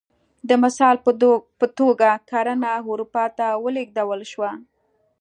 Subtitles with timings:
[0.49, 0.95] د مثال
[1.59, 4.51] په توګه کرنه اروپا ته ولېږدول شوه